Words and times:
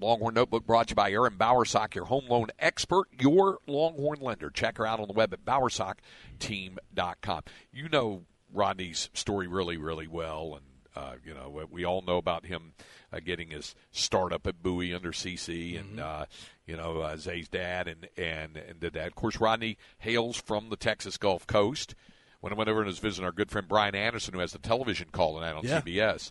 Longhorn 0.00 0.34
Notebook 0.34 0.66
brought 0.66 0.88
to 0.88 0.92
you 0.92 0.96
by 0.96 1.10
Aaron 1.12 1.34
Bowersock, 1.36 1.94
your 1.94 2.04
home 2.06 2.26
loan 2.28 2.48
expert, 2.58 3.06
your 3.18 3.58
Longhorn 3.66 4.20
lender. 4.20 4.50
Check 4.50 4.78
her 4.78 4.86
out 4.86 5.00
on 5.00 5.08
the 5.08 5.14
web 5.14 5.32
at 5.32 5.44
bowersockteam.com. 5.44 7.42
You 7.72 7.88
know 7.88 8.22
Rodney's 8.52 9.10
story 9.12 9.46
really, 9.46 9.76
really 9.76 10.06
well, 10.06 10.54
and 10.56 10.64
uh, 10.96 11.14
you 11.24 11.34
know 11.34 11.64
we 11.70 11.84
all 11.84 12.02
know 12.02 12.16
about 12.16 12.46
him 12.46 12.72
uh, 13.12 13.20
getting 13.20 13.50
his 13.50 13.74
start 13.90 14.32
up 14.32 14.46
at 14.46 14.62
Bowie 14.62 14.94
under 14.94 15.12
CC, 15.12 15.78
and 15.78 15.98
Mm-hmm. 15.98 16.22
uh, 16.22 16.24
you 16.66 16.76
know 16.76 16.98
uh, 17.00 17.16
Zay's 17.16 17.48
dad 17.48 17.88
and 17.88 18.08
and 18.16 18.56
and 18.56 18.80
did 18.80 18.94
that. 18.94 19.06
Of 19.08 19.14
course, 19.14 19.38
Rodney 19.40 19.78
hails 19.98 20.36
from 20.40 20.70
the 20.70 20.76
Texas 20.76 21.16
Gulf 21.16 21.46
Coast. 21.46 21.94
When 22.40 22.52
I 22.52 22.56
went 22.56 22.70
over 22.70 22.80
and 22.80 22.86
was 22.86 23.00
visiting 23.00 23.24
our 23.24 23.32
good 23.32 23.50
friend 23.50 23.66
Brian 23.66 23.96
Anderson, 23.96 24.32
who 24.34 24.38
has 24.40 24.52
the 24.52 24.58
television 24.60 25.08
call 25.10 25.34
tonight 25.34 25.54
on 25.56 25.64
Yeah. 25.64 25.80
CBS, 25.80 26.30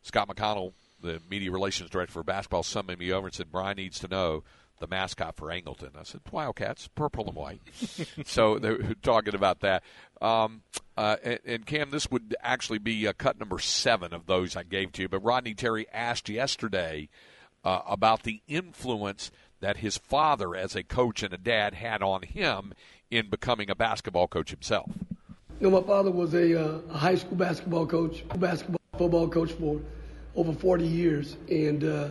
Scott 0.00 0.28
McConnell, 0.28 0.74
the 1.02 1.20
media 1.30 1.50
relations 1.50 1.90
director 1.90 2.12
for 2.12 2.22
basketball, 2.22 2.62
summoned 2.62 2.98
me 2.98 3.12
over 3.12 3.26
and 3.26 3.34
said, 3.34 3.50
Brian 3.50 3.76
needs 3.76 3.98
to 4.00 4.08
know 4.08 4.42
the 4.80 4.86
mascot 4.86 5.36
for 5.36 5.48
Angleton. 5.48 5.90
I 5.98 6.02
said, 6.02 6.22
Wildcats, 6.32 6.88
purple 6.88 7.26
and 7.26 7.36
white. 7.36 7.60
so 8.24 8.58
they 8.58 8.70
were 8.70 8.94
talking 9.02 9.34
about 9.34 9.60
that. 9.60 9.82
Um, 10.20 10.62
uh, 10.96 11.16
and, 11.22 11.38
and 11.44 11.66
Cam, 11.66 11.90
this 11.90 12.10
would 12.10 12.34
actually 12.42 12.78
be 12.78 13.06
uh, 13.06 13.12
cut 13.16 13.38
number 13.38 13.58
seven 13.58 14.12
of 14.12 14.26
those 14.26 14.56
I 14.56 14.64
gave 14.64 14.92
to 14.92 15.02
you. 15.02 15.08
But 15.08 15.20
Rodney 15.20 15.54
Terry 15.54 15.86
asked 15.92 16.28
yesterday 16.28 17.08
uh, 17.64 17.80
about 17.86 18.22
the 18.22 18.42
influence 18.48 19.30
that 19.60 19.78
his 19.78 19.98
father, 19.98 20.56
as 20.56 20.74
a 20.74 20.82
coach 20.82 21.22
and 21.22 21.32
a 21.34 21.38
dad, 21.38 21.74
had 21.74 22.02
on 22.02 22.22
him 22.22 22.72
in 23.10 23.28
becoming 23.28 23.70
a 23.70 23.74
basketball 23.74 24.28
coach 24.28 24.50
himself. 24.50 24.90
You 25.60 25.68
know, 25.70 25.80
my 25.80 25.86
father 25.86 26.10
was 26.10 26.32
a, 26.32 26.58
uh, 26.58 26.78
a 26.88 26.96
high 26.96 27.16
school 27.16 27.36
basketball 27.36 27.86
coach, 27.86 28.24
basketball, 28.36 28.80
football 28.96 29.28
coach 29.28 29.52
for 29.52 29.80
over 30.34 30.52
40 30.52 30.86
years, 30.86 31.36
and 31.48 31.84
uh, 31.84 32.08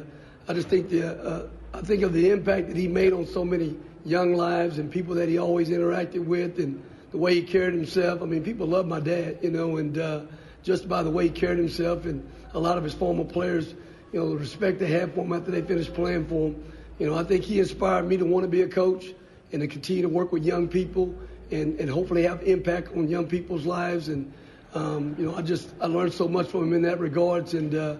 I 0.48 0.54
just 0.54 0.68
think 0.68 0.90
the 0.90 1.08
uh, 1.08 1.48
I 1.74 1.82
think 1.82 2.04
of 2.04 2.14
the 2.14 2.30
impact 2.32 2.68
that 2.68 2.78
he 2.78 2.88
made 2.88 3.14
on 3.14 3.26
so 3.26 3.46
many 3.46 3.78
young 4.06 4.34
lives 4.34 4.80
and 4.80 4.92
people 4.92 5.14
that 5.16 5.30
he 5.30 5.38
always 5.38 5.70
interacted 5.70 6.26
with, 6.26 6.60
and 6.60 6.84
the 7.12 7.18
way 7.18 7.36
he 7.36 7.42
carried 7.44 7.74
himself. 7.74 8.22
I 8.22 8.26
mean, 8.26 8.44
people 8.44 8.68
love 8.68 8.88
my 8.88 9.00
dad, 9.00 9.40
you 9.42 9.52
know, 9.52 9.78
and 9.78 9.98
uh, 9.98 10.22
just 10.64 10.90
by 10.90 11.04
the 11.04 11.10
way 11.10 11.26
he 11.26 11.30
carried 11.30 11.60
himself, 11.60 12.06
and 12.06 12.28
a 12.54 12.60
lot 12.60 12.78
of 12.78 12.84
his 12.84 12.94
former 12.94 13.24
players, 13.24 13.74
you 14.12 14.20
know, 14.20 14.30
the 14.30 14.38
respect 14.38 14.80
they 14.80 14.88
had 14.88 15.14
for 15.14 15.24
him 15.24 15.34
after 15.34 15.52
they 15.52 15.62
finished 15.62 15.94
playing 15.94 16.28
for 16.28 16.50
him. 16.50 16.64
You 16.98 17.08
know, 17.08 17.16
I 17.16 17.24
think 17.24 17.44
he 17.44 17.60
inspired 17.60 18.08
me 18.08 18.18
to 18.18 18.26
want 18.26 18.44
to 18.44 18.50
be 18.50 18.64
a 18.64 18.68
coach 18.68 19.14
and 19.52 19.62
to 19.62 19.68
continue 19.68 20.02
to 20.02 20.10
work 20.10 20.32
with 20.32 20.44
young 20.44 20.68
people 20.68 21.16
and, 21.52 21.80
and 21.80 21.90
hopefully 21.90 22.24
have 22.24 22.44
impact 22.44 22.90
on 22.96 23.08
young 23.08 23.28
people's 23.28 23.66
lives. 23.66 24.10
And, 24.10 24.32
um, 24.74 25.16
you 25.18 25.26
know, 25.26 25.36
I 25.36 25.42
just, 25.42 25.70
I 25.82 25.88
learned 25.88 26.14
so 26.14 26.28
much 26.28 26.48
from 26.48 26.64
him 26.64 26.74
in 26.74 26.82
that 26.84 27.00
regards. 27.00 27.54
And 27.54 27.74
uh, 27.74 27.98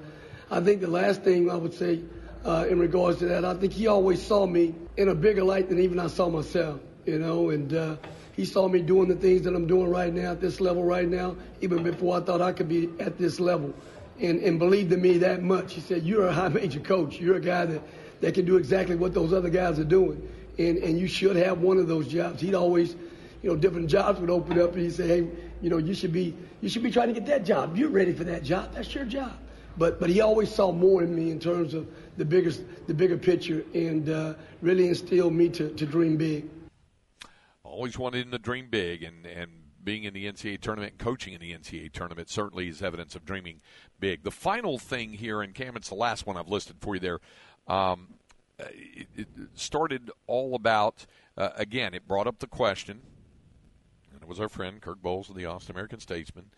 I 0.52 0.60
think 0.60 0.82
the 0.82 0.88
last 0.88 1.24
thing 1.24 1.50
I 1.50 1.56
would 1.56 1.74
say 1.74 2.02
uh, 2.46 2.66
in 2.70 2.80
regards 2.80 3.20
to 3.20 3.26
that, 3.28 3.46
I 3.46 3.54
think 3.56 3.74
he 3.74 3.88
always 3.88 4.22
saw 4.22 4.46
me 4.46 4.76
in 4.98 5.10
a 5.10 5.16
bigger 5.16 5.44
light 5.44 5.70
than 5.70 5.80
even 5.80 6.00
I 6.00 6.08
saw 6.08 6.30
myself, 6.30 6.80
you 7.06 7.20
know, 7.20 7.50
and 7.50 7.74
uh, 7.74 7.96
he 8.36 8.46
saw 8.46 8.68
me 8.68 8.82
doing 8.82 9.10
the 9.10 9.16
things 9.16 9.42
that 9.44 9.56
I'm 9.56 9.68
doing 9.68 9.90
right 9.90 10.14
now 10.14 10.32
at 10.32 10.42
this 10.42 10.62
level 10.62 10.84
right 10.84 11.08
now, 11.08 11.36
even 11.62 11.84
before 11.84 12.18
I 12.18 12.22
thought 12.22 12.42
I 12.42 12.54
could 12.54 12.70
be 12.70 12.90
at 13.00 13.18
this 13.18 13.40
level. 13.40 13.74
And, 14.20 14.42
and 14.42 14.60
believed 14.60 14.92
in 14.92 15.02
me 15.02 15.18
that 15.20 15.42
much. 15.42 15.74
He 15.74 15.82
said, 15.82 16.04
You're 16.04 16.28
a 16.28 16.34
high 16.34 16.50
major 16.50 16.82
coach. 16.82 17.20
You're 17.20 17.38
a 17.38 17.42
guy 17.42 17.66
that, 17.66 17.82
that 18.22 18.34
can 18.34 18.46
do 18.46 18.58
exactly 18.58 18.96
what 18.96 19.14
those 19.14 19.32
other 19.34 19.50
guys 19.50 19.80
are 19.80 19.86
doing. 19.86 20.28
And, 20.58 20.78
and 20.78 21.00
you 21.00 21.08
should 21.08 21.38
have 21.38 21.60
one 21.60 21.78
of 21.78 21.88
those 21.88 22.08
jobs. 22.08 22.42
He'd 22.42 22.54
always, 22.54 22.96
you 23.42 23.50
know, 23.50 23.56
different 23.56 23.88
jobs 23.88 24.20
would 24.20 24.30
open 24.30 24.60
up 24.60 24.74
and 24.74 24.82
he'd 24.82 24.94
say, 24.94 25.08
Hey, 25.08 25.28
you 25.62 25.70
know, 25.70 25.78
you 25.78 25.94
should 25.94 26.14
be 26.14 26.36
you 26.62 26.70
should 26.70 26.84
be 26.84 26.92
trying 26.92 27.08
to 27.08 27.14
get 27.14 27.26
that 27.28 27.46
job. 27.46 27.78
You're 27.78 27.90
ready 27.90 28.14
for 28.14 28.24
that 28.26 28.44
job. 28.44 28.74
That's 28.74 28.94
your 28.94 29.06
job. 29.06 29.34
But 29.78 30.00
but 30.00 30.10
he 30.10 30.22
always 30.22 30.54
saw 30.54 30.72
more 30.72 31.04
in 31.04 31.16
me 31.16 31.32
in 31.32 31.40
terms 31.40 31.74
of 31.74 31.88
the 32.18 32.26
biggest 32.26 32.62
the 32.88 32.94
bigger 32.94 33.18
picture 33.18 33.64
and 33.74 34.10
uh, 34.10 34.34
really 34.62 34.88
instilled 34.88 35.34
me 35.34 35.50
to, 35.50 35.70
to 35.70 35.86
dream 35.86 36.18
big. 36.18 36.50
always 37.64 37.98
wanted 37.98 38.26
him 38.26 38.32
to 38.32 38.40
dream 38.40 38.68
big, 38.70 39.04
and, 39.04 39.26
and 39.26 39.52
being 39.84 40.04
in 40.04 40.14
the 40.14 40.26
NCAA 40.26 40.60
tournament 40.60 40.94
and 40.94 41.00
coaching 41.00 41.34
in 41.34 41.40
the 41.40 41.54
NCAA 41.54 41.92
tournament 41.92 42.30
certainly 42.30 42.68
is 42.68 42.82
evidence 42.82 43.16
of 43.16 43.26
dreaming 43.26 43.62
big. 44.00 44.24
The 44.24 44.32
final 44.32 44.78
thing 44.78 45.14
here, 45.14 45.42
and 45.42 45.54
Cam, 45.54 45.76
it's 45.78 45.90
the 45.90 45.96
last 45.96 46.28
one 46.28 46.36
I've 46.36 46.50
listed 46.50 46.76
for 46.80 46.96
you 46.96 47.00
there. 47.00 47.20
Um, 47.68 48.08
it, 48.60 49.28
started 49.56 50.12
all 50.28 50.56
about, 50.56 51.06
uh, 51.38 51.50
again, 51.56 51.94
it 51.94 52.08
brought 52.08 52.28
up 52.28 52.40
the 52.40 52.48
question, 52.48 53.02
was 54.30 54.40
our 54.40 54.48
friend 54.48 54.80
Kirk 54.80 55.02
Bohls 55.02 55.30
of 55.30 55.36
the 55.36 55.46
Austin 55.46 55.76
American 55.76 56.00
Statesman, 56.00 56.52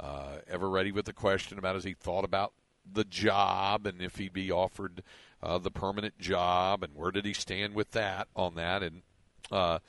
uh, 0.00 0.38
ever 0.48 0.68
ready 0.68 0.90
with 0.90 1.04
the 1.04 1.12
question 1.12 1.58
about 1.58 1.76
as 1.76 1.84
he 1.84 1.92
thought 1.92 2.24
about 2.24 2.54
the 2.90 3.04
job 3.04 3.86
and 3.86 4.00
if 4.00 4.16
he'd 4.16 4.32
be 4.32 4.50
offered 4.50 5.02
uh, 5.42 5.58
the 5.58 5.70
permanent 5.70 6.18
job 6.18 6.82
and 6.82 6.94
where 6.94 7.10
did 7.10 7.26
he 7.26 7.34
stand 7.34 7.74
with 7.74 7.90
that 7.90 8.28
on 8.34 8.54
that. 8.54 8.82
And 8.82 9.02
uh, 9.52 9.80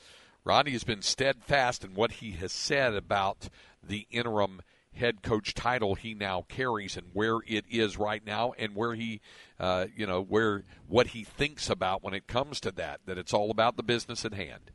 Rodney 0.43 0.73
has 0.73 0.83
been 0.83 1.01
steadfast 1.01 1.85
in 1.85 1.93
what 1.93 2.13
he 2.13 2.31
has 2.33 2.51
said 2.51 2.93
about 2.93 3.47
the 3.81 4.05
interim 4.11 4.61
head 4.93 5.21
coach 5.21 5.53
title 5.53 5.95
he 5.95 6.13
now 6.13 6.45
carries 6.49 6.97
and 6.97 7.07
where 7.13 7.37
it 7.47 7.63
is 7.69 7.97
right 7.97 8.25
now 8.25 8.51
and 8.57 8.75
where 8.75 8.95
he 8.95 9.21
uh, 9.59 9.85
you 9.95 10.05
know 10.05 10.21
where 10.21 10.63
what 10.87 11.07
he 11.07 11.23
thinks 11.23 11.69
about 11.69 12.03
when 12.03 12.13
it 12.13 12.27
comes 12.27 12.59
to 12.59 12.71
that 12.71 12.99
that 13.05 13.17
it's 13.17 13.33
all 13.33 13.49
about 13.49 13.77
the 13.77 13.83
business 13.83 14.25
at 14.25 14.33
hand 14.33 14.71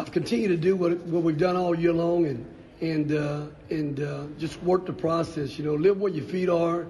I've 0.00 0.12
continued 0.12 0.48
to 0.48 0.56
do 0.56 0.76
what, 0.76 0.98
what 1.00 1.22
we've 1.22 1.36
done 1.36 1.56
all 1.56 1.78
year 1.78 1.92
long 1.92 2.24
and 2.24 2.46
and 2.80 3.12
uh, 3.12 3.42
and 3.68 4.00
uh, 4.00 4.24
just 4.38 4.62
work 4.62 4.86
the 4.86 4.94
process. 4.94 5.58
You 5.58 5.64
know, 5.66 5.74
live 5.74 6.00
where 6.00 6.10
your 6.10 6.24
feet 6.24 6.48
are, 6.48 6.86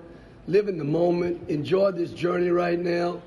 live 0.46 0.68
in 0.68 0.78
the 0.78 0.84
moment, 0.84 1.50
enjoy 1.50 1.90
this 1.90 2.12
journey 2.12 2.50
right 2.50 2.78
now. 2.78 3.20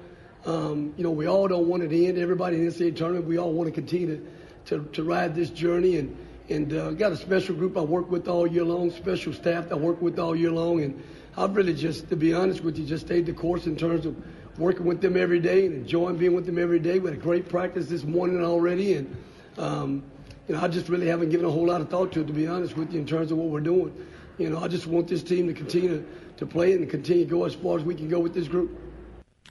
Um, 0.45 0.93
you 0.95 1.03
know, 1.03 1.11
we 1.11 1.27
all 1.27 1.49
don't 1.49 1.67
want 1.67 1.83
it 1.83 1.89
to 1.89 2.05
end. 2.05 2.17
Everybody 2.17 2.55
in 2.55 2.65
the 2.65 2.71
NCAA 2.71 2.95
tournament, 2.95 3.25
we 3.25 3.37
all 3.37 3.51
want 3.51 3.67
to 3.67 3.73
continue 3.73 4.25
to, 4.65 4.77
to, 4.77 4.89
to 4.93 5.03
ride 5.03 5.35
this 5.35 5.49
journey. 5.49 5.97
And 5.97 6.17
and 6.47 6.71
uh, 6.71 6.91
got 6.91 7.11
a 7.11 7.17
special 7.17 7.53
group 7.53 7.75
I 7.75 7.81
work 7.81 8.09
with 8.09 8.29
all 8.29 8.47
year 8.47 8.63
long, 8.63 8.89
special 8.89 9.33
staff 9.33 9.69
I 9.69 9.75
work 9.75 10.01
with 10.01 10.17
all 10.17 10.33
year 10.33 10.51
long. 10.51 10.81
And 10.81 11.03
I've 11.35 11.57
really 11.57 11.73
just, 11.73 12.07
to 12.07 12.15
be 12.15 12.33
honest 12.33 12.63
with 12.63 12.77
you, 12.77 12.85
just 12.85 13.07
stayed 13.07 13.25
the 13.25 13.33
course 13.33 13.65
in 13.65 13.75
terms 13.75 14.05
of 14.05 14.15
working 14.57 14.85
with 14.85 15.01
them 15.01 15.17
every 15.17 15.41
day 15.41 15.65
and 15.65 15.75
enjoying 15.75 16.15
being 16.15 16.35
with 16.35 16.45
them 16.45 16.57
every 16.57 16.79
day. 16.79 16.99
We 16.99 17.09
had 17.09 17.19
a 17.19 17.21
great 17.21 17.49
practice 17.49 17.87
this 17.87 18.05
morning 18.05 18.41
already, 18.41 18.93
and 18.93 19.13
um, 19.57 20.03
you 20.47 20.55
know, 20.55 20.61
I 20.61 20.67
just 20.67 20.89
really 20.89 21.07
haven't 21.07 21.29
given 21.29 21.45
a 21.45 21.51
whole 21.51 21.67
lot 21.67 21.81
of 21.81 21.89
thought 21.89 22.11
to 22.13 22.21
it, 22.21 22.27
to 22.27 22.33
be 22.33 22.47
honest 22.47 22.75
with 22.75 22.93
you, 22.93 22.99
in 22.99 23.05
terms 23.05 23.31
of 23.31 23.37
what 23.37 23.47
we're 23.47 23.61
doing. 23.61 23.95
You 24.37 24.49
know, 24.49 24.59
I 24.59 24.67
just 24.67 24.87
want 24.87 25.07
this 25.07 25.23
team 25.23 25.47
to 25.47 25.53
continue 25.53 26.05
to 26.37 26.45
play 26.45 26.73
and 26.73 26.89
continue 26.89 27.25
to 27.25 27.29
go 27.29 27.45
as 27.45 27.53
far 27.53 27.77
as 27.77 27.83
we 27.83 27.95
can 27.95 28.09
go 28.09 28.19
with 28.19 28.33
this 28.33 28.47
group. 28.47 28.79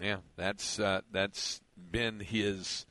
Yeah, 0.01 0.17
that's 0.37 0.79
uh, 0.79 1.03
that's 1.12 1.61
been 1.91 2.21
his 2.21 2.87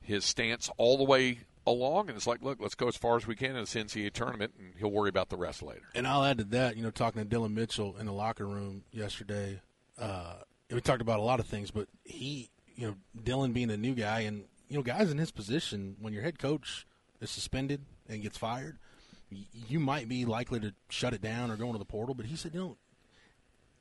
his 0.00 0.24
stance 0.24 0.70
all 0.76 0.96
the 0.96 1.04
way 1.04 1.40
along, 1.66 2.08
and 2.08 2.16
it's 2.16 2.26
like, 2.26 2.42
look, 2.42 2.58
let's 2.60 2.74
go 2.74 2.88
as 2.88 2.96
far 2.96 3.16
as 3.16 3.26
we 3.26 3.34
can 3.34 3.50
in 3.50 3.56
this 3.56 3.74
NCAA 3.74 4.12
tournament, 4.12 4.52
and 4.58 4.72
he'll 4.78 4.90
worry 4.90 5.08
about 5.08 5.28
the 5.28 5.36
rest 5.36 5.62
later. 5.62 5.82
And 5.94 6.06
I'll 6.06 6.24
add 6.24 6.38
to 6.38 6.44
that, 6.44 6.76
you 6.76 6.82
know, 6.82 6.90
talking 6.90 7.22
to 7.22 7.28
Dillon 7.28 7.54
Mitchell 7.54 7.96
in 7.98 8.06
the 8.06 8.12
locker 8.12 8.46
room 8.46 8.82
yesterday, 8.92 9.60
uh, 9.98 10.34
we 10.70 10.80
talked 10.80 11.02
about 11.02 11.18
a 11.18 11.22
lot 11.22 11.38
of 11.38 11.46
things, 11.46 11.70
but 11.70 11.88
he, 12.04 12.50
you 12.74 12.88
know, 12.88 12.94
Dillon 13.22 13.52
being 13.52 13.70
a 13.70 13.76
new 13.76 13.94
guy, 13.94 14.20
and 14.20 14.44
you 14.72 14.78
know, 14.78 14.82
guys 14.82 15.10
in 15.10 15.18
his 15.18 15.30
position, 15.30 15.96
when 16.00 16.14
your 16.14 16.22
head 16.22 16.38
coach 16.38 16.86
is 17.20 17.28
suspended 17.28 17.82
and 18.08 18.22
gets 18.22 18.38
fired, 18.38 18.78
you 19.68 19.78
might 19.78 20.08
be 20.08 20.24
likely 20.24 20.60
to 20.60 20.72
shut 20.88 21.12
it 21.12 21.20
down 21.20 21.50
or 21.50 21.56
go 21.56 21.66
into 21.66 21.78
the 21.78 21.84
portal. 21.84 22.14
But 22.14 22.24
he 22.24 22.36
said, 22.36 22.54
you 22.54 22.60
know, 22.60 22.76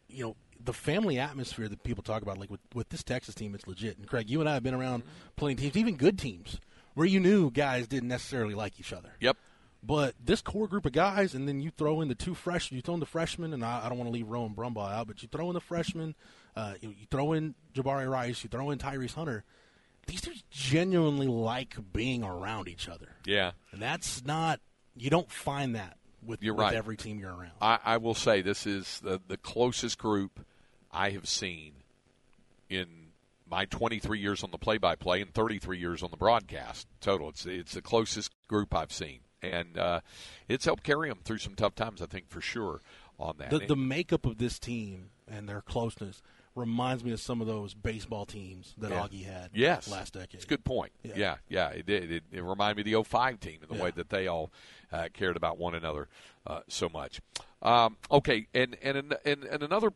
you 0.09 0.25
know, 0.25 0.35
the 0.61 0.73
family 0.73 1.17
atmosphere 1.17 1.69
that 1.69 1.83
people 1.83 2.03
talk 2.03 2.21
about, 2.21 2.37
like 2.37 2.51
with 2.51 2.59
with 2.73 2.89
this 2.89 3.03
Texas 3.03 3.33
team, 3.33 3.55
it's 3.55 3.65
legit. 3.67 3.97
And 3.97 4.05
Craig, 4.05 4.29
you 4.29 4.41
and 4.41 4.49
I 4.49 4.53
have 4.55 4.63
been 4.63 4.73
around 4.73 5.03
playing 5.37 5.57
teams, 5.57 5.77
even 5.77 5.95
good 5.95 6.19
teams, 6.19 6.59
where 6.93 7.07
you 7.07 7.21
knew 7.21 7.49
guys 7.49 7.87
didn't 7.87 8.09
necessarily 8.09 8.53
like 8.53 8.77
each 8.77 8.91
other. 8.91 9.13
Yep. 9.21 9.37
But 9.81 10.15
this 10.23 10.41
core 10.41 10.67
group 10.67 10.85
of 10.85 10.91
guys, 10.91 11.33
and 11.33 11.47
then 11.47 11.61
you 11.61 11.71
throw 11.71 12.01
in 12.01 12.09
the 12.09 12.15
two 12.15 12.35
freshmen. 12.35 12.75
you 12.75 12.81
throw 12.81 12.95
in 12.95 12.99
the 12.99 13.05
freshmen, 13.05 13.53
and 13.53 13.63
I, 13.63 13.85
I 13.85 13.89
don't 13.89 13.97
want 13.97 14.09
to 14.09 14.13
leave 14.13 14.27
Rowan 14.27 14.53
Brumbaugh 14.53 14.91
out, 14.91 15.07
but 15.07 15.23
you 15.23 15.29
throw 15.31 15.47
in 15.49 15.53
the 15.53 15.61
freshmen, 15.61 16.15
uh, 16.55 16.73
you, 16.81 16.89
you 16.89 17.07
throw 17.09 17.31
in 17.31 17.55
Jabari 17.73 18.07
Rice, 18.07 18.43
you 18.43 18.49
throw 18.49 18.69
in 18.71 18.77
Tyrese 18.77 19.15
Hunter. 19.15 19.45
These 20.11 20.21
dudes 20.21 20.43
genuinely 20.49 21.27
like 21.27 21.75
being 21.93 22.23
around 22.23 22.67
each 22.67 22.89
other, 22.89 23.15
Yeah, 23.25 23.51
and 23.71 23.81
that's 23.81 24.25
not 24.25 24.59
you 24.95 25.09
don't 25.09 25.31
find 25.31 25.75
that 25.75 25.97
with, 26.25 26.43
You're 26.43 26.53
with 26.53 26.63
right. 26.63 26.75
every 26.75 26.97
team 26.97 27.17
you're 27.17 27.33
around. 27.33 27.53
I, 27.61 27.79
I 27.83 27.97
will 27.97 28.13
say 28.13 28.41
this 28.41 28.67
is 28.67 28.99
the 28.99 29.21
the 29.25 29.37
closest 29.37 29.97
group 29.97 30.45
I 30.91 31.11
have 31.11 31.27
seen 31.29 31.75
in 32.69 32.87
my 33.49 33.65
23 33.65 34.19
years 34.19 34.43
on 34.43 34.51
the 34.51 34.57
play-by-play 34.57 35.21
and 35.21 35.33
33 35.33 35.77
years 35.77 36.03
on 36.03 36.11
the 36.11 36.17
broadcast 36.17 36.87
total. 36.99 37.29
It's 37.29 37.45
it's 37.45 37.73
the 37.73 37.81
closest 37.81 38.31
group 38.49 38.75
I've 38.75 38.91
seen, 38.91 39.19
and 39.41 39.77
uh, 39.77 40.01
it's 40.49 40.65
helped 40.65 40.83
carry 40.83 41.07
them 41.07 41.19
through 41.23 41.37
some 41.37 41.55
tough 41.55 41.75
times. 41.75 42.01
I 42.01 42.05
think 42.05 42.27
for 42.27 42.41
sure 42.41 42.81
on 43.17 43.35
that. 43.37 43.49
The, 43.49 43.59
the 43.59 43.75
makeup 43.77 44.25
of 44.25 44.39
this 44.39 44.59
team 44.59 45.11
and 45.25 45.47
their 45.47 45.61
closeness 45.61 46.21
reminds 46.55 47.03
me 47.03 47.11
of 47.11 47.19
some 47.19 47.39
of 47.41 47.47
those 47.47 47.73
baseball 47.73 48.25
teams 48.25 48.73
that 48.77 48.91
Yeah. 48.91 49.07
Augie 49.07 49.23
had 49.25 49.51
Yes. 49.53 49.87
last 49.89 50.13
decade. 50.13 50.35
It's 50.35 50.43
a 50.45 50.47
good 50.47 50.65
point. 50.65 50.91
Yeah. 51.03 51.13
Yeah, 51.15 51.35
yeah, 51.47 51.69
it 51.69 51.85
did. 51.85 52.11
It, 52.11 52.23
it 52.31 52.43
reminded 52.43 52.85
me 52.85 52.91
of 52.93 53.05
the 53.05 53.09
05 53.09 53.39
team 53.39 53.59
and 53.61 53.69
the 53.69 53.75
Yeah. 53.75 53.83
way 53.83 53.91
that 53.91 54.09
they 54.09 54.27
all 54.27 54.51
uh, 54.91 55.07
cared 55.13 55.37
about 55.37 55.57
one 55.57 55.73
another 55.75 56.09
uh, 56.45 56.61
so 56.67 56.89
much. 56.89 57.21
Um, 57.61 57.95
okay, 58.09 58.47
and, 58.53 58.75
and 58.81 59.15
and 59.23 59.43
and 59.45 59.63
another 59.63 59.93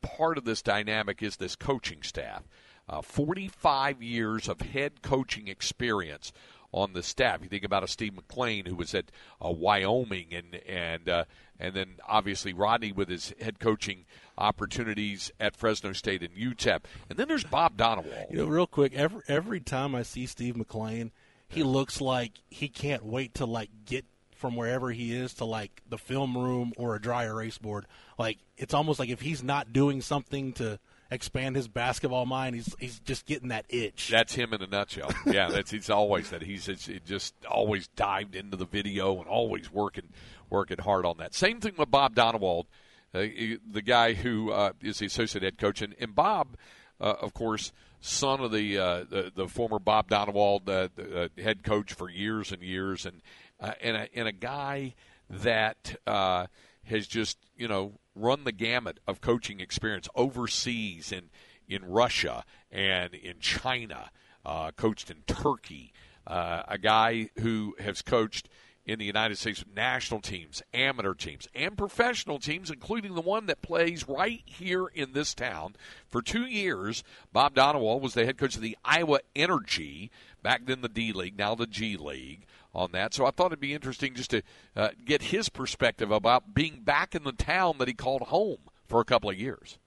part 0.00 0.38
of 0.38 0.44
this 0.44 0.62
dynamic 0.62 1.22
is 1.22 1.36
this 1.36 1.56
coaching 1.56 2.02
staff. 2.02 2.44
Uh, 2.88 3.02
45 3.02 4.02
years 4.02 4.48
of 4.48 4.60
head 4.62 5.02
coaching 5.02 5.48
experience 5.48 6.32
on 6.72 6.92
the 6.92 7.02
staff. 7.02 7.40
You 7.42 7.48
think 7.48 7.64
about 7.64 7.84
a 7.84 7.88
Steve 7.88 8.14
McClain 8.14 8.66
who 8.66 8.76
was 8.76 8.94
at 8.94 9.06
uh, 9.44 9.50
Wyoming, 9.50 10.28
and 10.32 10.54
and 10.66 11.08
uh, 11.08 11.24
and 11.58 11.74
then 11.74 11.96
obviously 12.08 12.52
Rodney 12.52 12.92
with 12.92 13.08
his 13.08 13.32
head 13.40 13.58
coaching 13.58 14.04
opportunities 14.38 15.30
at 15.38 15.56
Fresno 15.56 15.92
State 15.92 16.22
and 16.22 16.34
UTEP, 16.34 16.80
and 17.08 17.18
then 17.18 17.28
there's 17.28 17.44
Bob 17.44 17.76
Donewald. 17.76 18.26
You 18.30 18.38
know, 18.38 18.46
real 18.46 18.66
quick, 18.66 18.94
every 18.94 19.22
every 19.28 19.60
time 19.60 19.94
I 19.94 20.02
see 20.02 20.26
Steve 20.26 20.54
McClain, 20.54 21.10
he 21.48 21.62
looks 21.62 22.00
like 22.00 22.32
he 22.48 22.68
can't 22.68 23.04
wait 23.04 23.34
to 23.34 23.46
like 23.46 23.70
get 23.84 24.04
from 24.40 24.56
wherever 24.56 24.90
he 24.90 25.14
is 25.14 25.34
to 25.34 25.44
like 25.44 25.82
the 25.88 25.98
film 25.98 26.36
room 26.36 26.72
or 26.78 26.94
a 26.94 27.00
dry 27.00 27.24
erase 27.24 27.58
board. 27.58 27.86
Like 28.18 28.38
it's 28.56 28.72
almost 28.72 28.98
like 28.98 29.10
if 29.10 29.20
he's 29.20 29.42
not 29.42 29.72
doing 29.72 30.00
something 30.00 30.54
to 30.54 30.78
expand 31.10 31.56
his 31.56 31.68
basketball 31.68 32.26
mind, 32.26 32.54
he's 32.54 32.74
he's 32.78 33.00
just 33.00 33.26
getting 33.26 33.48
that 33.48 33.66
itch. 33.68 34.08
That's 34.10 34.34
him 34.34 34.52
in 34.52 34.62
a 34.62 34.66
nutshell. 34.66 35.12
Yeah, 35.26 35.48
that's 35.48 35.70
he's 35.70 35.90
always 35.90 36.30
that. 36.30 36.42
He's 36.42 36.66
just 37.06 37.34
always 37.48 37.88
dived 37.88 38.34
into 38.34 38.56
the 38.56 38.64
video 38.64 39.18
and 39.18 39.26
always 39.26 39.70
working 39.70 40.08
working 40.48 40.78
hard 40.78 41.06
on 41.06 41.18
that. 41.18 41.34
Same 41.34 41.60
thing 41.60 41.74
with 41.76 41.90
Bob 41.90 42.14
Donewald, 42.14 42.66
uh, 43.14 43.20
the 43.20 43.82
guy 43.84 44.14
who 44.14 44.50
uh, 44.50 44.72
is 44.82 44.98
the 44.98 45.06
associate 45.06 45.42
head 45.42 45.58
coach, 45.58 45.82
and, 45.82 45.94
and 46.00 46.14
Bob, 46.14 46.56
uh, 47.00 47.14
of 47.20 47.32
course, 47.34 47.72
son 48.00 48.40
of 48.40 48.50
the 48.52 48.78
uh, 48.78 49.04
the, 49.08 49.32
the 49.34 49.48
former 49.48 49.78
Bob 49.78 50.08
Donewald, 50.08 50.68
uh, 50.68 50.88
the, 50.94 51.24
uh, 51.24 51.28
head 51.42 51.62
coach 51.62 51.92
for 51.92 52.10
years 52.10 52.52
and 52.52 52.62
years, 52.62 53.06
and 53.06 53.20
uh, 53.60 53.72
and 53.80 53.96
a, 53.96 54.08
and 54.14 54.28
a 54.28 54.32
guy 54.32 54.94
that 55.28 55.96
uh, 56.06 56.46
has 56.84 57.06
just 57.06 57.38
you 57.56 57.68
know 57.68 57.92
run 58.14 58.44
the 58.44 58.52
gamut 58.52 59.00
of 59.06 59.20
coaching 59.20 59.60
experience 59.60 60.08
overseas 60.14 61.12
in 61.12 61.30
in 61.68 61.84
Russia 61.84 62.44
and 62.72 63.14
in 63.14 63.38
China, 63.38 64.10
uh, 64.44 64.72
coached 64.72 65.10
in 65.10 65.18
Turkey. 65.26 65.92
Uh, 66.26 66.62
a 66.66 66.78
guy 66.78 67.30
who 67.38 67.74
has 67.78 68.02
coached 68.02 68.48
in 68.84 68.98
the 68.98 69.04
United 69.04 69.38
States 69.38 69.64
national 69.74 70.20
teams, 70.20 70.62
amateur 70.74 71.14
teams, 71.14 71.46
and 71.54 71.78
professional 71.78 72.38
teams, 72.38 72.70
including 72.70 73.14
the 73.14 73.20
one 73.20 73.46
that 73.46 73.62
plays 73.62 74.08
right 74.08 74.42
here 74.44 74.86
in 74.86 75.12
this 75.12 75.34
town. 75.34 75.76
For 76.08 76.20
two 76.20 76.44
years, 76.44 77.04
Bob 77.32 77.54
Donewald 77.54 78.02
was 78.02 78.14
the 78.14 78.24
head 78.26 78.36
coach 78.36 78.56
of 78.56 78.62
the 78.62 78.76
Iowa 78.84 79.20
Energy, 79.36 80.10
back 80.42 80.66
then 80.66 80.80
the 80.80 80.88
D 80.88 81.12
League, 81.12 81.38
now 81.38 81.54
the 81.54 81.66
G 81.66 81.96
League 81.96 82.46
on 82.74 82.92
that. 82.92 83.14
So 83.14 83.26
I 83.26 83.30
thought 83.30 83.46
it'd 83.46 83.60
be 83.60 83.74
interesting 83.74 84.14
just 84.14 84.30
to 84.30 84.42
uh, 84.76 84.90
get 85.04 85.22
his 85.22 85.48
perspective 85.48 86.10
about 86.10 86.54
being 86.54 86.82
back 86.82 87.14
in 87.14 87.24
the 87.24 87.32
town 87.32 87.78
that 87.78 87.88
he 87.88 87.94
called 87.94 88.22
home 88.22 88.58
for 88.86 89.00
a 89.00 89.04
couple 89.04 89.30
of 89.30 89.38
years. 89.38 89.78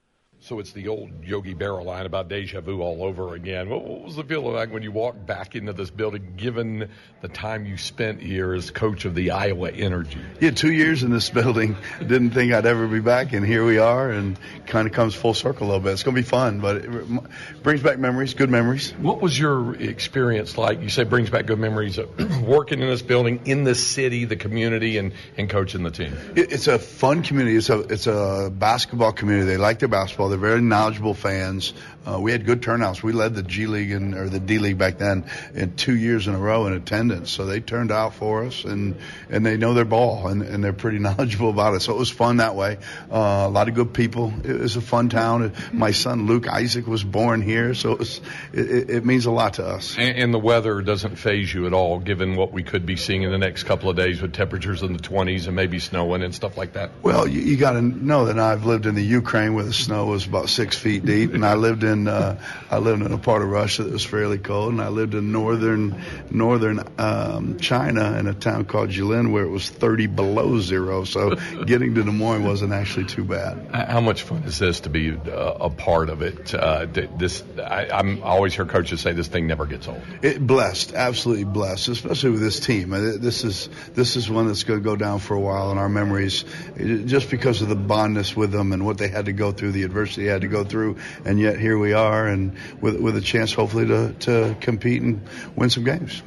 So 0.43 0.59
it's 0.59 0.73
the 0.73 0.89
old 0.89 1.23
Yogi 1.23 1.55
Berra 1.55 1.85
line 1.85 2.05
about 2.05 2.27
deja 2.27 2.59
vu 2.59 2.81
all 2.81 3.05
over 3.05 3.33
again. 3.33 3.69
What, 3.69 3.85
what 3.85 4.01
was 4.01 4.17
the 4.17 4.25
feeling 4.25 4.53
like 4.53 4.73
when 4.73 4.83
you 4.83 4.91
walked 4.91 5.25
back 5.25 5.55
into 5.55 5.71
this 5.71 5.89
building, 5.89 6.33
given 6.35 6.89
the 7.21 7.29
time 7.29 7.65
you 7.65 7.77
spent 7.77 8.19
here 8.19 8.53
as 8.53 8.69
coach 8.69 9.05
of 9.05 9.15
the 9.15 9.31
Iowa 9.31 9.71
Energy? 9.71 10.19
Yeah, 10.41 10.51
two 10.51 10.73
years 10.73 11.01
in 11.01 11.11
this 11.11 11.29
building. 11.29 11.77
Didn't 11.99 12.31
think 12.31 12.51
I'd 12.51 12.65
ever 12.65 12.89
be 12.89 12.99
back, 12.99 13.31
and 13.31 13.45
here 13.45 13.65
we 13.65 13.77
are, 13.77 14.11
and 14.11 14.37
kind 14.67 14.85
of 14.85 14.93
comes 14.93 15.15
full 15.15 15.33
circle 15.33 15.65
a 15.65 15.69
little 15.69 15.79
bit. 15.79 15.93
It's 15.93 16.03
going 16.03 16.15
to 16.17 16.21
be 16.21 16.27
fun, 16.27 16.59
but 16.59 16.75
it 16.75 17.63
brings 17.63 17.81
back 17.81 17.97
memories, 17.97 18.33
good 18.33 18.49
memories. 18.49 18.91
What 18.97 19.21
was 19.21 19.39
your 19.39 19.73
experience 19.75 20.57
like? 20.57 20.81
You 20.81 20.89
say 20.89 21.05
brings 21.05 21.29
back 21.29 21.45
good 21.45 21.59
memories 21.59 21.97
of 21.97 22.41
working 22.45 22.81
in 22.81 22.89
this 22.89 23.01
building, 23.01 23.43
in 23.45 23.63
this 23.63 23.81
city, 23.81 24.25
the 24.25 24.35
community, 24.35 24.97
and, 24.97 25.13
and 25.37 25.49
coaching 25.49 25.83
the 25.83 25.91
team. 25.91 26.17
It, 26.35 26.51
it's 26.51 26.67
a 26.67 26.79
fun 26.79 27.23
community. 27.23 27.55
It's 27.55 27.69
a 27.69 27.79
it's 27.79 28.07
a 28.07 28.51
basketball 28.53 29.13
community. 29.13 29.47
They 29.47 29.57
like 29.57 29.79
their 29.79 29.87
basketball. 29.87 30.32
They're 30.33 30.39
very 30.39 30.61
knowledgeable 30.61 31.13
fans. 31.13 31.73
Uh, 32.05 32.19
we 32.19 32.31
had 32.31 32.43
good 32.45 32.63
turnouts. 32.63 33.03
We 33.03 33.13
led 33.13 33.35
the 33.35 33.43
G 33.43 33.67
League 33.67 33.91
and 33.91 34.15
or 34.15 34.27
the 34.27 34.39
D 34.39 34.57
League 34.57 34.79
back 34.79 34.97
then 34.97 35.25
in 35.53 35.75
two 35.75 35.95
years 35.95 36.27
in 36.27 36.33
a 36.33 36.39
row 36.39 36.65
in 36.65 36.73
attendance. 36.73 37.29
So 37.29 37.45
they 37.45 37.59
turned 37.59 37.91
out 37.91 38.15
for 38.15 38.43
us, 38.45 38.63
and 38.65 38.95
and 39.29 39.45
they 39.45 39.57
know 39.57 39.75
their 39.75 39.85
ball, 39.85 40.27
and, 40.27 40.41
and 40.41 40.63
they're 40.63 40.73
pretty 40.73 40.97
knowledgeable 41.07 41.51
about 41.51 41.75
it. 41.75 41.81
So 41.81 41.93
it 41.93 41.99
was 41.99 42.09
fun 42.09 42.37
that 42.37 42.55
way. 42.55 42.77
Uh, 43.11 43.45
a 43.45 43.49
lot 43.49 43.69
of 43.69 43.75
good 43.75 43.93
people. 43.93 44.33
It 44.43 44.59
was 44.59 44.75
a 44.75 44.81
fun 44.81 45.09
town. 45.09 45.53
My 45.71 45.91
son 45.91 46.25
Luke 46.25 46.47
Isaac 46.47 46.87
was 46.87 47.03
born 47.03 47.41
here, 47.43 47.75
so 47.75 47.91
it, 47.91 47.99
was, 47.99 48.21
it, 48.51 48.89
it- 48.89 49.03
means 49.05 49.25
a 49.25 49.31
lot 49.31 49.55
to 49.55 49.65
us. 49.65 49.97
And, 49.97 50.17
and 50.17 50.33
the 50.33 50.39
weather 50.39 50.81
doesn't 50.81 51.17
phase 51.17 51.53
you 51.53 51.67
at 51.67 51.73
all, 51.73 51.99
given 51.99 52.35
what 52.37 52.53
we 52.53 52.63
could 52.63 52.85
be 52.85 52.95
seeing 52.95 53.23
in 53.23 53.31
the 53.31 53.37
next 53.37 53.63
couple 53.63 53.89
of 53.89 53.97
days 53.97 54.21
with 54.21 54.31
temperatures 54.33 54.81
in 54.81 54.93
the 54.93 54.99
20s 54.99 55.45
and 55.47 55.55
maybe 55.57 55.77
snowing 55.79 56.23
and 56.23 56.33
stuff 56.33 56.57
like 56.57 56.73
that. 56.73 56.91
Well, 57.01 57.27
you, 57.27 57.41
you 57.41 57.57
got 57.57 57.73
to 57.73 57.81
know 57.81 58.25
that 58.25 58.39
I've 58.39 58.65
lived 58.65 58.85
in 58.85 58.95
the 58.95 59.03
Ukraine 59.03 59.55
where 59.55 59.65
the 59.65 59.73
snow 59.73 60.05
was 60.05 60.22
about 60.25 60.49
six 60.49 60.77
feet 60.77 61.05
deep, 61.05 61.33
and 61.33 61.45
I 61.45 61.55
lived 61.55 61.83
in 61.83 62.07
uh, 62.07 62.39
I 62.69 62.77
lived 62.77 63.01
in 63.01 63.11
a 63.11 63.17
part 63.17 63.41
of 63.41 63.49
Russia 63.49 63.83
that 63.83 63.91
was 63.91 64.05
fairly 64.05 64.37
cold, 64.37 64.73
and 64.73 64.81
I 64.81 64.89
lived 64.89 65.13
in 65.13 65.31
northern 65.31 66.01
northern 66.29 66.81
um, 66.97 67.57
China 67.59 68.17
in 68.17 68.27
a 68.27 68.33
town 68.33 68.65
called 68.65 68.89
Jilin 68.89 69.31
where 69.31 69.43
it 69.43 69.49
was 69.49 69.69
30 69.69 70.07
below 70.07 70.59
zero. 70.59 71.03
So 71.03 71.35
getting 71.65 71.95
to 71.95 72.03
Des 72.03 72.11
Moines 72.11 72.43
wasn't 72.43 72.73
actually 72.73 73.05
too 73.05 73.23
bad. 73.23 73.73
How 73.73 74.01
much 74.01 74.23
fun 74.23 74.43
is 74.43 74.59
this 74.59 74.81
to 74.81 74.89
be 74.89 75.11
uh, 75.11 75.57
a 75.59 75.69
part 75.69 76.09
of 76.09 76.21
it? 76.21 76.53
Uh, 76.53 76.85
this 76.85 77.43
I, 77.57 77.87
I'm 77.91 78.23
I 78.23 78.27
always 78.27 78.53
hear 78.53 78.65
coaches 78.65 79.01
say 79.01 79.13
this 79.13 79.27
thing 79.27 79.47
never 79.47 79.65
gets 79.65 79.87
old. 79.87 80.01
It 80.21 80.45
blessed, 80.45 80.93
absolutely 80.93 81.45
blessed, 81.45 81.89
especially 81.89 82.31
with 82.31 82.41
this 82.41 82.59
team. 82.59 82.93
Uh, 82.93 83.17
This 83.17 83.43
is 83.43 83.69
this 83.93 84.15
is 84.15 84.29
one 84.29 84.47
that's 84.47 84.63
going 84.63 84.79
to 84.79 84.83
go 84.83 84.95
down 84.95 85.19
for 85.19 85.35
a 85.35 85.39
while 85.39 85.71
in 85.71 85.77
our 85.77 85.89
memories, 85.89 86.45
uh, 86.79 86.83
just 87.05 87.29
because 87.29 87.61
of 87.61 87.69
the 87.69 87.75
bondness 87.75 88.35
with 88.35 88.51
them 88.51 88.71
and 88.71 88.85
what 88.85 88.97
they 88.97 89.07
had 89.07 89.25
to 89.25 89.33
go 89.33 89.51
through, 89.51 89.71
the 89.71 89.83
adversity 89.83 90.12
they 90.15 90.25
had 90.25 90.41
to 90.41 90.47
go 90.47 90.63
through, 90.63 90.97
and 91.25 91.39
yet 91.39 91.59
here 91.59 91.77
we 91.77 91.93
are, 91.93 92.27
and 92.27 92.55
with 92.81 92.99
with 92.99 93.15
a 93.17 93.21
chance 93.21 93.53
hopefully 93.53 93.87
to 93.87 94.13
to 94.19 94.55
compete 94.61 95.01
and 95.01 95.21
win 95.55 95.69
some 95.69 95.83
games. 95.83 96.21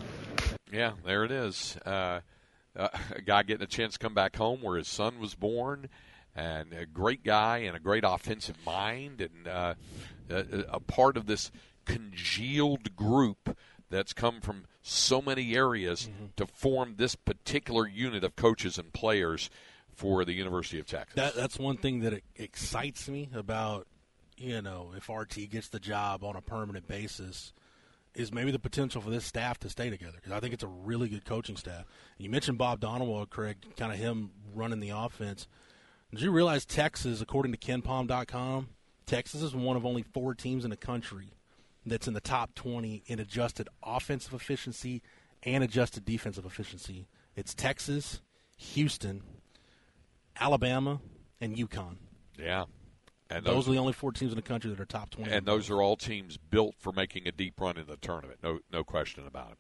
Yeah, 0.73 0.93
there 1.05 1.25
it 1.25 1.31
is. 1.31 1.77
Uh, 1.87 2.21
uh, 2.77 2.89
a 3.15 3.23
guy 3.27 3.43
getting 3.43 3.63
a 3.65 3.69
chance 3.69 3.95
to 3.95 3.99
come 3.99 4.15
back 4.15 4.37
home 4.37 4.63
where 4.63 4.77
his 4.77 4.89
son 4.89 5.19
was 5.19 5.35
born, 5.35 5.89
and 6.35 6.73
a 6.73 6.87
great 6.87 7.25
guy 7.25 7.59
and 7.59 7.77
a 7.77 7.81
great 7.81 8.05
offensive 8.07 8.57
mind, 8.65 9.21
and 9.21 9.49
uh, 9.49 9.75
a, 10.29 10.45
a 10.73 10.81
part 10.81 11.17
of 11.17 11.27
this 11.27 11.51
congealed 11.85 12.95
group 12.97 13.57
that's 13.89 14.13
come 14.13 14.41
from 14.41 14.65
so 14.83 15.23
many 15.23 15.55
areas 15.55 16.09
to 16.37 16.47
form 16.47 16.95
this 16.97 17.15
particular 17.15 17.89
unit 17.89 18.25
of 18.25 18.37
coaches 18.37 18.79
and 18.79 18.93
players 18.93 19.49
for 19.97 20.25
the 20.25 20.33
University 20.33 20.79
of 20.79 20.87
Texas. 20.87 21.15
That 21.17 21.35
that's 21.35 21.59
one 21.59 21.79
thing 21.79 22.01
that 22.01 22.23
excites 22.37 23.09
me 23.09 23.31
about 23.35 23.87
you 24.37 24.63
know 24.63 24.93
if 24.97 25.09
RT 25.09 25.51
gets 25.51 25.69
the 25.69 25.81
job 25.81 26.23
on 26.23 26.37
a 26.37 26.43
permanent 26.43 26.87
basis 26.87 27.53
is 28.15 28.33
maybe 28.33 28.51
the 28.51 28.59
potential 28.59 29.01
for 29.01 29.11
this 29.11 29.25
staff 29.25 29.59
to 29.59 29.69
stay 29.69 29.91
together 29.91 30.15
because 30.17 30.33
I 30.33 30.41
think 30.41 30.55
it's 30.55 30.63
a 30.63 30.69
really 30.69 31.09
good 31.09 31.25
coaching 31.25 31.57
staff. 31.57 31.85
You 32.19 32.31
mentioned 32.31 32.57
Bob 32.57 32.81
Donewald, 32.81 33.31
Craig, 33.31 33.57
kind 33.77 33.93
of 33.93 33.99
him 33.99 34.31
running 34.55 34.81
the 34.81 34.91
offense. 34.91 35.49
Did 36.13 36.23
you 36.23 36.31
realize 36.31 36.65
Texas, 36.65 37.21
according 37.21 37.53
to 37.53 37.59
KenPom.com, 37.59 38.69
Texas 39.05 39.43
is 39.43 39.55
one 39.55 39.77
of 39.77 39.85
only 39.85 40.03
four 40.03 40.35
teams 40.35 40.65
in 40.65 40.71
the 40.71 40.77
country 40.77 41.35
that's 41.85 42.09
in 42.09 42.15
the 42.15 42.21
top 42.21 42.55
20 42.55 43.03
in 43.07 43.19
adjusted 43.19 43.69
offensive 43.83 44.33
efficiency 44.33 45.03
and 45.43 45.63
adjusted 45.63 46.05
defensive 46.05 46.47
efficiency. 46.47 47.07
It's 47.35 47.55
Texas, 47.55 48.23
Houston, 48.57 49.23
Alabama, 50.41 51.01
and 51.41 51.57
UConn. 51.57 51.97
yeah, 52.39 52.65
and 53.31 53.45
Those 53.45 53.69
are 53.69 53.73
the 53.73 53.79
only 53.79 53.93
four 53.93 54.13
teams 54.13 54.33
in 54.33 54.37
the 54.37 54.43
country 54.43 54.71
that 54.71 54.79
are 54.81 54.85
top 54.87 55.11
20. 55.11 55.31
and 55.31 55.47
those 55.47 55.71
are 55.71 55.83
all 55.83 55.97
teams 55.97 56.37
built 56.39 56.75
for 56.79 56.93
making 56.93 57.27
a 57.27 57.33
deep 57.33 57.61
run 57.61 57.77
in 57.77 57.87
the 57.87 57.97
tournament. 57.97 58.39
No, 58.43 58.61
no 58.73 58.85
question 58.85 59.27
about 59.27 59.51
it. 59.51 59.55